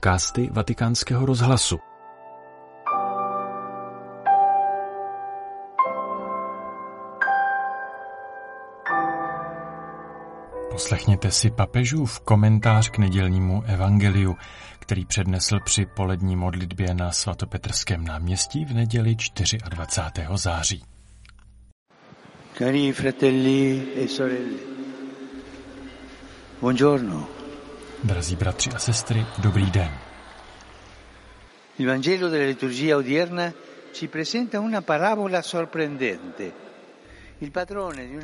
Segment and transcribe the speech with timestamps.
[0.00, 1.78] podcasty Vatikánského rozhlasu.
[10.70, 14.36] Poslechněte si papežův komentář k nedělnímu evangeliu,
[14.78, 19.16] který přednesl při polední modlitbě na svatopetrském náměstí v neděli
[19.68, 20.26] 24.
[20.34, 20.82] září.
[22.58, 24.58] Cari fratelli e sorelle,
[26.60, 27.39] buongiorno.
[28.04, 29.90] Drazí bratři a sestry, dobrý den.
[31.78, 33.52] Il Vangelo della liturgia odierna
[33.92, 36.52] ci presenta una parabola sorprendente.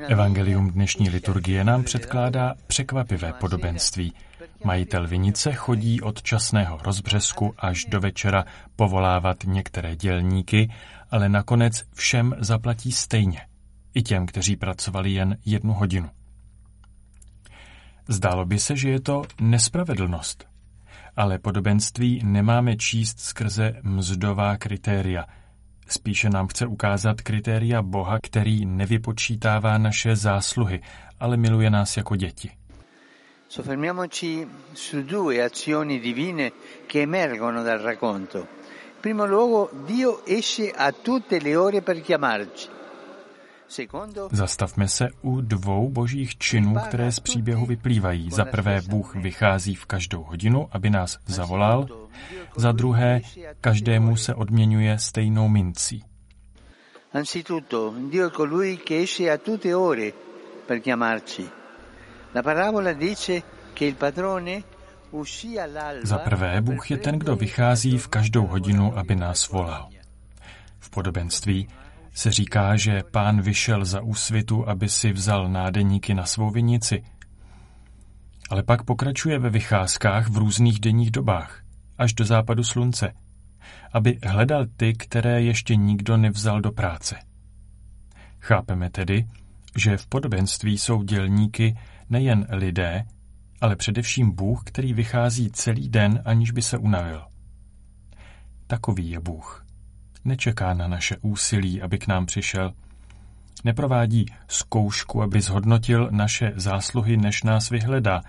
[0.08, 4.12] Evangelium dnešní liturgie nám předkládá překvapivé podobenství.
[4.64, 8.44] Majitel vinice chodí od časného rozbřesku až do večera
[8.76, 10.72] povolávat některé dělníky,
[11.10, 13.40] ale nakonec všem zaplatí stejně.
[13.94, 16.10] I těm, kteří pracovali jen jednu hodinu.
[18.08, 20.44] Zdálo by se, že je to nespravedlnost.
[21.16, 25.24] Ale podobenství nemáme číst skrze mzdová kritéria.
[25.88, 30.80] Spíše nám chce ukázat kritéria Boha, který nevypočítává naše zásluhy,
[31.20, 32.50] ale miluje nás jako děti.
[33.48, 36.52] Soffermiamoci su due azioni divine
[36.86, 38.38] che emergono dal racconto.
[38.38, 42.75] In primo luogo, Dio esce a tutte le ore per chiamarci.
[44.30, 48.30] Zastavme se u dvou božích činů, které z příběhu vyplývají.
[48.30, 51.86] Za prvé, Bůh vychází v každou hodinu, aby nás zavolal.
[52.56, 53.20] Za druhé,
[53.60, 56.02] každému se odměňuje stejnou mincí.
[57.12, 60.12] Anzitutto, Dio è colui che esce a tutte ore
[60.66, 61.48] per chiamarci.
[62.34, 63.42] La parabola dice
[63.74, 64.62] che il padrone
[65.10, 69.88] uscì all'alba Za prvé, Bůh je ten, kdo vychází v každou hodinu, aby nás volal.
[70.78, 71.68] V podobenství
[72.16, 77.02] se říká, že pán vyšel za úsvitu, aby si vzal nádeníky na svou vinici.
[78.50, 81.62] Ale pak pokračuje ve vycházkách v různých denních dobách,
[81.98, 83.12] až do západu slunce,
[83.92, 87.16] aby hledal ty, které ještě nikdo nevzal do práce.
[88.40, 89.26] Chápeme tedy,
[89.76, 91.78] že v podobenství jsou dělníky
[92.10, 93.04] nejen lidé,
[93.60, 97.24] ale především Bůh, který vychází celý den, aniž by se unavil.
[98.66, 99.66] Takový je Bůh.
[100.26, 102.72] Nečeká na naše úsilí, aby k nám přišel.
[103.64, 108.22] Neprovádí zkoušku, aby zhodnotil naše zásluhy, než nás vyhledá.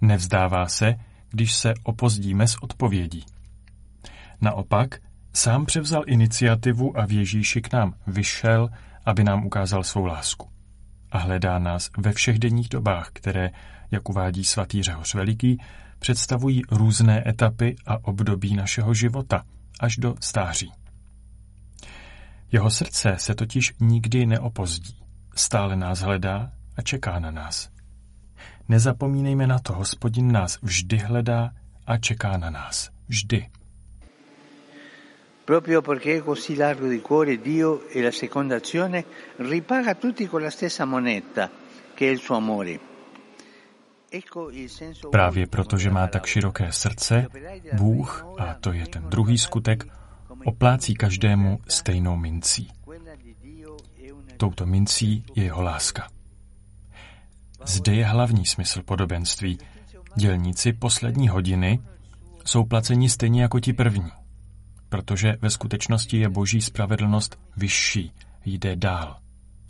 [0.00, 0.94] Nevzdává se,
[1.30, 3.24] když se opozdíme s odpovědí.
[4.40, 4.98] Naopak,
[5.32, 8.68] sám převzal iniciativu a v Ježíši k nám vyšel,
[9.04, 10.48] aby nám ukázal svou lásku.
[11.12, 13.50] A hledá nás ve všech denních dobách, které,
[13.90, 15.58] jak uvádí svatý Řehoř Veliký,
[15.98, 19.44] představují různé etapy a období našeho života,
[19.80, 20.72] až do stáří.
[22.52, 24.96] Jeho srdce se totiž nikdy neopozdí.
[25.34, 27.70] Stále nás hledá a čeká na nás.
[28.68, 31.50] Nezapomínejme na to, hospodin nás vždy hledá
[31.86, 32.90] a čeká na nás.
[33.08, 33.48] Vždy.
[35.44, 39.04] Proprio perché è così largo di cuore Dio e la seconda azione
[39.38, 41.50] ripaga tutti con la stessa moneta
[41.94, 42.78] che è il suo amore.
[45.10, 47.26] Právě proto, že má tak široké srdce,
[47.72, 49.84] Bůh, a to je ten druhý skutek,
[50.44, 52.68] oplácí každému stejnou mincí.
[54.36, 56.08] Touto mincí je jeho láska.
[57.64, 59.58] Zde je hlavní smysl podobenství.
[60.16, 61.80] Dělníci poslední hodiny
[62.44, 64.10] jsou placeni stejně jako ti první,
[64.88, 68.12] protože ve skutečnosti je boží spravedlnost vyšší,
[68.44, 69.16] jde dál.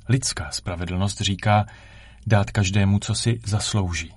[0.09, 1.66] Lidská spravedlnost říká
[2.27, 4.15] dát každému, co si zaslouží.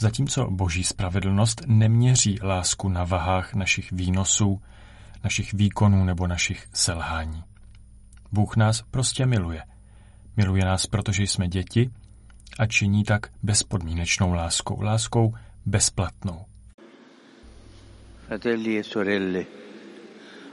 [0.00, 4.62] Zatímco boží spravedlnost neměří lásku na vahách našich výnosů,
[5.24, 7.44] našich výkonů nebo našich selhání.
[8.32, 9.62] Bůh nás prostě miluje.
[10.36, 11.90] Miluje nás, protože jsme děti
[12.58, 15.34] a činí tak bezpodmínečnou láskou, láskou
[15.66, 16.44] bezplatnou.
[18.26, 19.44] Fratelli e sorelle,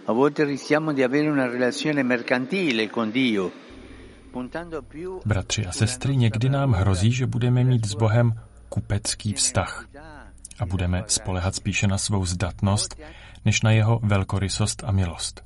[0.05, 3.51] a volte rischiamo di avere una relazione mercantile con Dio,
[4.31, 8.33] puntando più Bratři a sestry, někdy nám hrozí, že budeme mít s Bohem
[8.69, 9.87] kupecký vztah
[10.59, 12.99] a budeme spolehat spíše na svou zdatnost,
[13.45, 15.43] než na jeho velkorysost a milost.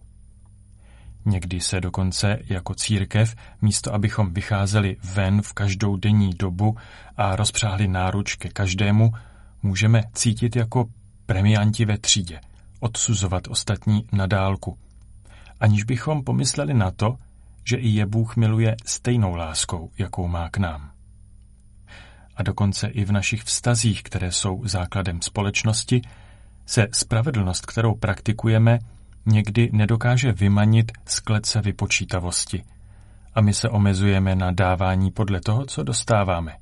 [1.26, 6.78] Někdy se dokonce jako církev, místo abychom vycházeli ven v každou denní dobu
[7.18, 9.12] a rozpřáhli náruč ke každému,
[9.64, 10.86] můžeme cítit jako
[11.26, 12.42] premianti ve třídě,
[12.80, 14.78] odsuzovat ostatní na dálku,
[15.60, 17.18] aniž bychom pomysleli na to,
[17.64, 20.92] že i je Bůh miluje stejnou láskou, jakou má k nám.
[22.36, 26.02] A dokonce i v našich vztazích, které jsou základem společnosti,
[26.66, 28.80] se spravedlnost, kterou praktikujeme,
[29.26, 32.64] někdy nedokáže vymanit z klece vypočítavosti
[33.34, 36.56] a my se omezujeme na dávání podle toho, co dostáváme,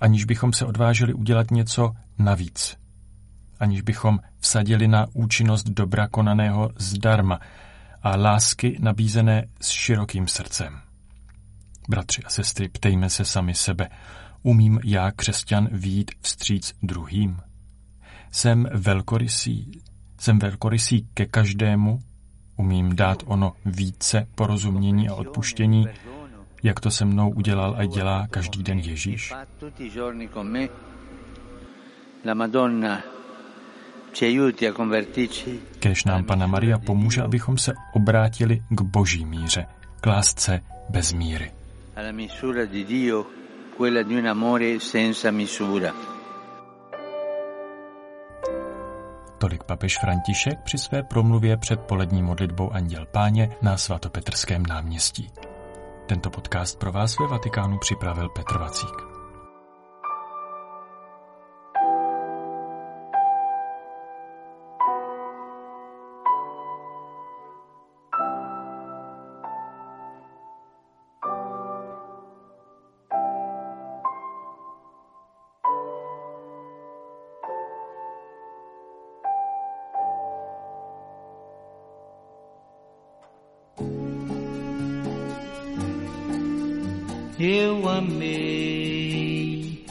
[0.00, 2.76] aniž bychom se odvážili udělat něco navíc.
[3.60, 7.40] aniž bychom vsadili na účinnost dobra konaného zdarma
[8.02, 10.80] a lásky nabízené s širokým srdcem.
[11.88, 13.88] Bratři a sestry, ptejme se sami sebe.
[14.42, 17.40] Umím já, křesťan, výjít vstříc druhým?
[18.34, 19.80] Jsem velkorysý,
[20.20, 21.98] jsem velkorysý ke každému,
[22.56, 25.86] umím dát ono více porozumění a odpuštění,
[26.62, 29.32] jak to se mnou udělal a dělá každý den Ježíš?
[35.78, 39.66] Kéž nám Pana Maria pomůže, abychom se obrátili k boží míře,
[40.00, 40.60] k lásce
[40.90, 41.52] bez míry.
[41.96, 43.26] Alla misura di Dio,
[43.76, 46.13] quella di un amore senza misura.
[49.44, 55.30] Tolik papež František při své promluvě před polední modlitbou Anděl Páně na svatopetrském náměstí.
[56.06, 59.13] Tento podcast pro vás ve Vatikánu připravil Petr Vacík.
[87.38, 89.84] Eu amei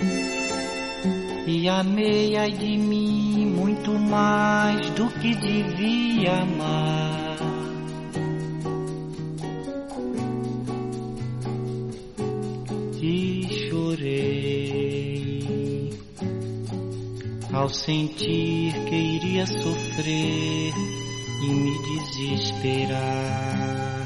[1.46, 7.38] e amei ai de mim muito mais do que devia amar.
[13.02, 15.44] E chorei
[17.52, 20.74] ao sentir que iria sofrer
[21.44, 24.03] e me desesperar.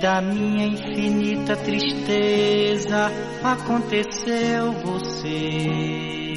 [0.00, 3.10] Da minha infinita tristeza
[3.42, 6.34] aconteceu você.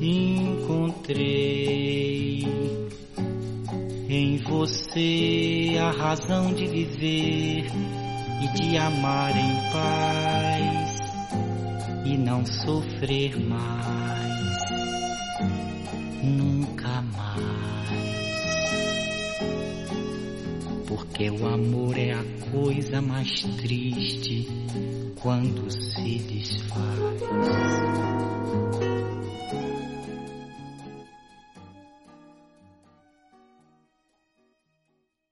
[0.00, 1.48] Encontrei
[4.08, 7.66] em você a razão de viver
[8.42, 10.98] e de amar em paz
[12.04, 14.18] e não sofrer mais.
[16.22, 17.67] nunca mais.
[20.98, 24.48] Porque o amor é a coisa mais triste
[25.22, 26.98] quando se desfaz.